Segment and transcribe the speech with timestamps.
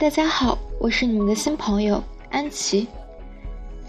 [0.00, 2.88] 大家好，我是你们的新朋友安琪。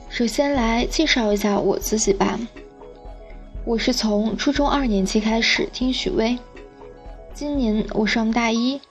[0.09, 2.37] 首先来介绍一下我自己吧。
[3.63, 6.37] 我是从初中二年级开始听许巍，
[7.33, 8.81] 今年我上大一，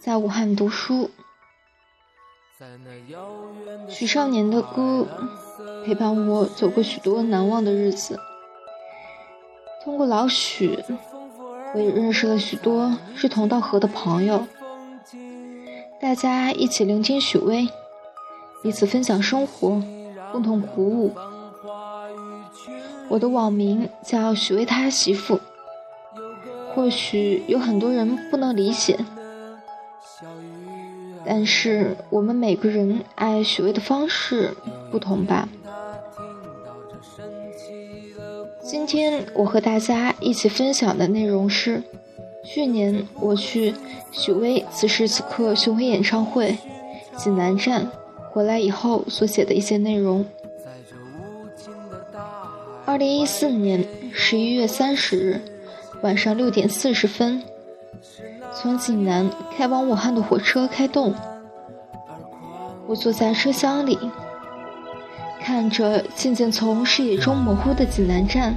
[0.00, 1.10] 在武汉读书。
[3.86, 5.06] 许少年的歌
[5.84, 8.18] 陪伴我走过许多难忘的日子。
[9.84, 10.82] 通过老许，
[11.74, 14.46] 我也认识了许多志同道合的朋友。
[16.02, 17.68] 大家一起聆听许巍，
[18.60, 19.80] 彼此分享生活，
[20.32, 21.12] 共同鼓舞。
[23.08, 25.38] 我的网名叫许巍他媳妇，
[26.74, 28.98] 或许有很多人不能理解，
[31.24, 34.56] 但是我们每个人爱许巍的方式
[34.90, 35.48] 不同吧。
[38.60, 41.80] 今天我和大家一起分享的内容是，
[42.44, 43.74] 去年我去
[44.10, 46.58] 许巍此时此刻巡回演唱会
[47.16, 47.90] 济南站
[48.30, 50.24] 回来以后所写的一些内容。
[52.84, 55.40] 二零一四年十一月三十日
[56.02, 57.42] 晚上六点四十分，
[58.52, 61.14] 从济南开往武汉的火车开动，
[62.86, 63.98] 我坐在车厢里。
[65.40, 68.54] 看着渐渐从视野中模糊的济南站，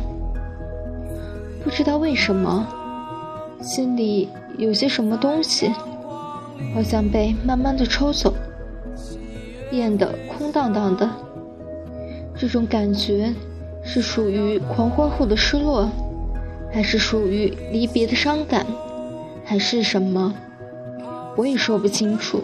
[1.64, 2.67] 不知道为什么，
[3.61, 5.70] 心里有些什么东西，
[6.73, 8.34] 好像被慢慢的抽走，
[9.70, 11.09] 变得空荡荡的。
[12.38, 13.33] 这种感觉
[13.83, 15.89] 是属于狂欢后的失落，
[16.72, 18.66] 还是属于离别的伤感，
[19.44, 20.33] 还是什么？
[21.36, 22.42] 我也说不清楚。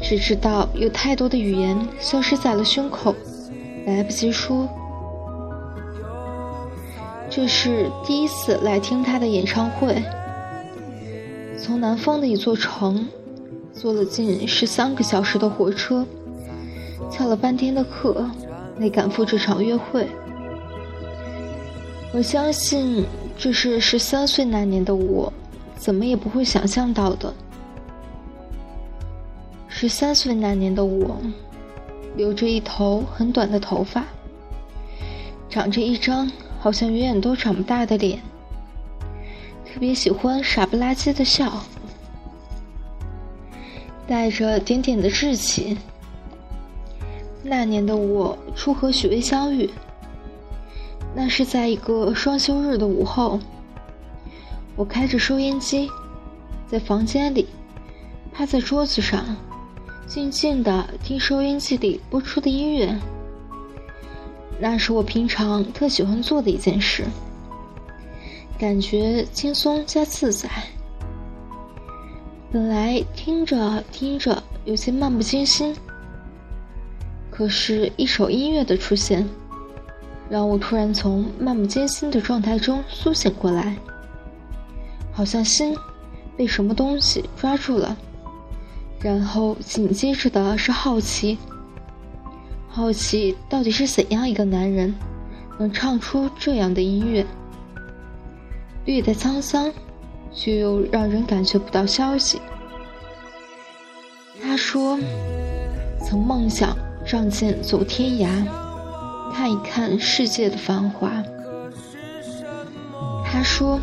[0.00, 3.14] 只知道有太多的语言消失在了胸口，
[3.86, 4.68] 来不及说。
[7.36, 10.02] 这是第一次来听他的演唱会，
[11.58, 13.06] 从南方的一座城，
[13.74, 16.06] 坐了近十三个小时的火车，
[17.10, 18.26] 翘了半天的课，
[18.78, 20.08] 来赶赴这场约会。
[22.14, 23.04] 我相信，
[23.36, 25.30] 这是十三岁那年的我，
[25.76, 27.34] 怎么也不会想象到的。
[29.68, 31.20] 十三岁那年的我，
[32.16, 34.06] 留着一头很短的头发，
[35.50, 36.32] 长着一张
[36.66, 38.18] 好像永远都长不大的脸，
[39.64, 41.62] 特别喜欢傻不拉几的笑，
[44.08, 45.78] 带着点点的稚气。
[47.44, 49.70] 那年的我初和许巍相遇，
[51.14, 53.38] 那是在一个双休日的午后，
[54.74, 55.88] 我开着收音机，
[56.66, 57.46] 在房间里，
[58.32, 59.24] 趴在桌子上。
[60.08, 62.98] 静静的听收音机里播出的音乐，
[64.58, 67.04] 那是我平常特喜欢做的一件事，
[68.58, 70.48] 感觉轻松加自在。
[72.50, 75.76] 本来听着听着有些漫不经心，
[77.30, 79.28] 可是，一首音乐的出现，
[80.30, 83.76] 让我突然从漫不经心的状态中苏醒过来，
[85.12, 85.76] 好像心
[86.34, 87.94] 被什么东西抓住了。
[89.00, 91.36] 然后紧接着的是好奇，
[92.76, 94.94] 好奇到底是怎样一个男人，
[95.58, 97.24] 能唱出这样的音乐，
[98.84, 99.72] 略带沧桑，
[100.30, 102.38] 却又让人感觉不到消息。
[104.42, 104.98] 他说
[106.04, 106.76] ：“曾梦想
[107.06, 108.28] 仗剑走天涯，
[109.32, 111.10] 看一看世界的繁华。”
[113.24, 113.80] 他说：“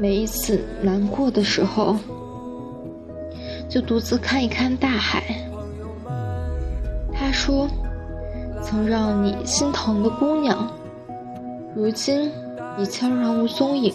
[0.00, 1.98] 每一次难过的时候。”
[3.68, 5.22] 就独自看一看大海。
[7.34, 7.68] 说
[8.62, 10.70] ：“曾让你心疼的姑娘，
[11.74, 12.30] 如今
[12.78, 13.92] 已悄然无踪影。”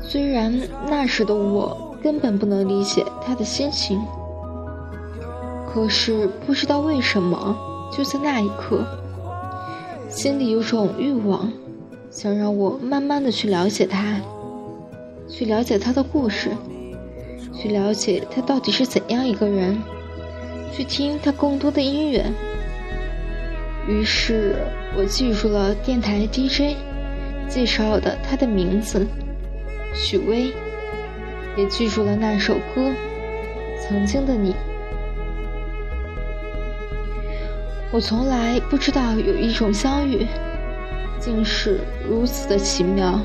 [0.00, 0.56] 虽然
[0.86, 4.00] 那时的我根本不能理解他的心情，
[5.66, 7.56] 可是不知道为什么，
[7.90, 8.84] 就在那一刻，
[10.08, 11.50] 心里有种欲望，
[12.10, 14.20] 想让我慢慢的去了解他，
[15.28, 16.50] 去了解他的故事。
[17.54, 19.80] 去了解他到底是怎样一个人，
[20.72, 22.24] 去听他更多的音乐。
[23.86, 24.56] 于是
[24.96, 26.76] 我记住了电台 DJ
[27.48, 29.06] 介绍的他的名字
[29.94, 30.52] 许巍，
[31.56, 32.90] 也记住了那首歌
[33.80, 34.52] 《曾经的你》。
[37.90, 40.26] 我从来不知道有一种相遇，
[41.20, 43.20] 竟是如此的奇妙。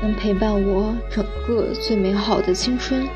[0.00, 3.06] 能陪伴我整个最美好的青春，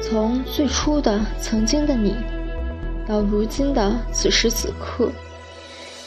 [0.00, 2.14] 从最初的曾经的你，
[3.06, 5.10] 到如今的此时此刻，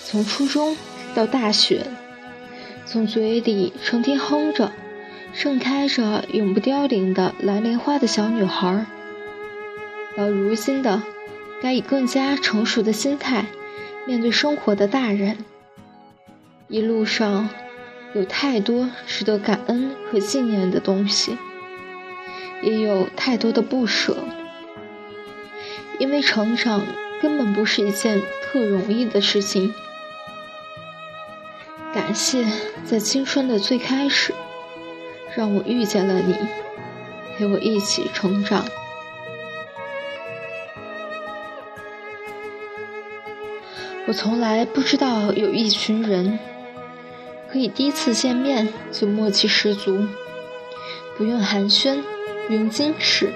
[0.03, 0.75] 从初中
[1.13, 1.85] 到大学，
[2.85, 4.71] 从嘴里成天哼着
[5.33, 8.85] 盛开着永不凋零的蓝莲花的小女孩，
[10.17, 11.01] 到如今的
[11.61, 13.45] 该以更加成熟的心态
[14.07, 15.37] 面对生活的大人，
[16.67, 17.49] 一路上
[18.13, 21.37] 有太多值得感恩和纪念的东西，
[22.61, 24.17] 也有太多的不舍，
[25.99, 26.81] 因为成长
[27.21, 29.73] 根本不是一件特容易的事情。
[31.93, 32.45] 感谢
[32.85, 34.33] 在青春的最开始。
[35.33, 36.35] 让我遇见了你，
[37.37, 38.65] 陪我一起成长。
[44.05, 46.37] 我从来不知道有一群人
[47.49, 50.05] 可以第一次见面就默契十足，
[51.15, 52.03] 不用寒暄，
[52.51, 53.31] 用矜持，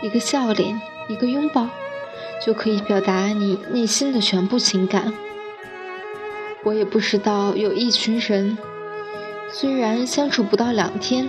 [0.00, 1.68] 一个笑脸，一个拥抱，
[2.44, 5.12] 就可以表达你内心的全部情感。
[6.64, 8.56] 我也不知道有一群人。
[9.50, 11.28] 虽然相处不到两天，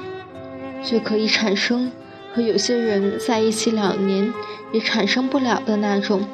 [0.84, 1.92] 却可以产生
[2.34, 4.32] 和有些人在一起两年
[4.72, 6.28] 也产生不了的那种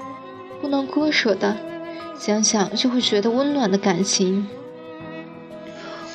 [0.60, 1.56] 不能割舍的，
[2.18, 4.48] 想想就会觉得温暖的感情。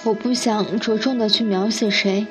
[0.02, 2.26] 我不想着重的去描写谁，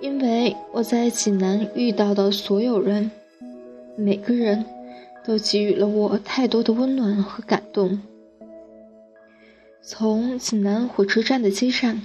[0.00, 3.10] 因为我在济南遇到的所有人，
[3.96, 4.64] 每个人
[5.24, 8.00] 都给予了我太多的温暖和感动。
[9.82, 12.02] 从济南火车站的接站。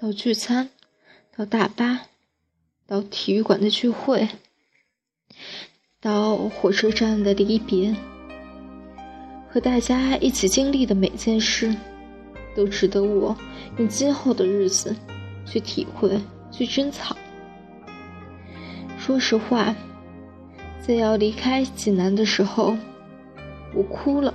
[0.00, 0.68] 到聚餐，
[1.36, 2.08] 到大巴，
[2.88, 4.28] 到体育馆的聚会，
[6.00, 7.94] 到火车站的离别，
[9.48, 11.72] 和大家一起经历的每件事，
[12.56, 13.36] 都值得我
[13.78, 14.92] 用今后的日子
[15.46, 17.16] 去体会、去珍藏。
[19.04, 19.74] 说实话，
[20.80, 22.76] 在要离开济南的时候，
[23.74, 24.32] 我哭了，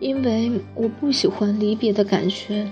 [0.00, 2.66] 因为我不喜欢离别的感觉。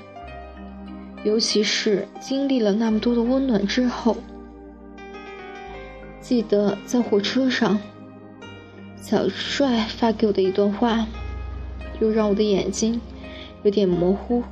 [1.22, 4.16] 尤其是经历了那么多的温暖之后，
[6.22, 7.78] 记得在火车上，
[8.96, 11.06] 小帅发给我的一段话，
[12.00, 12.98] 又让我的眼睛
[13.64, 14.42] 有点模糊。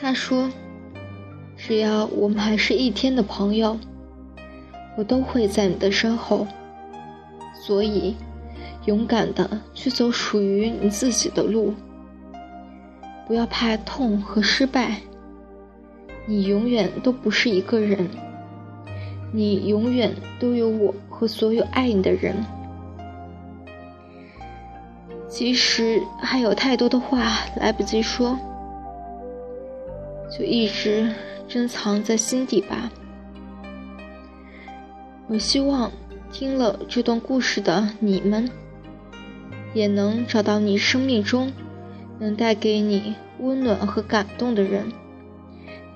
[0.00, 0.50] 他说
[1.64, 3.78] ：“只要我们还是一天的朋友，
[4.96, 6.44] 我都会在你的身后。
[7.54, 8.16] 所以，
[8.86, 11.72] 勇敢的去走属于你自己的路。”
[13.28, 14.96] 不要怕痛和失败，
[16.26, 18.10] 你永远都不是一个人，
[19.32, 22.34] 你永远都有我和所有爱你的人。
[25.28, 28.36] 其实还有太多的话来不及说，
[30.36, 31.12] 就一直
[31.46, 32.90] 珍藏在心底吧。
[35.28, 35.92] 我希望
[36.32, 38.50] 听了这段故事的你们，
[39.74, 41.52] 也能找到你生命中。
[42.18, 44.92] 能带给你温暖和感动的人，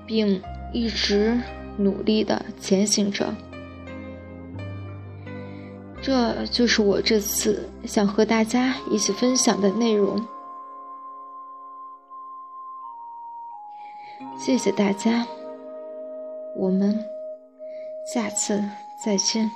[0.05, 0.41] 并
[0.73, 1.39] 一直
[1.77, 3.33] 努力的前行着。
[6.01, 10.21] 这就是我这次想和大家一起分享的内容。
[14.47, 15.27] 谢谢大家，
[16.55, 16.97] 我们
[18.05, 18.63] 下次
[19.03, 19.51] 再见。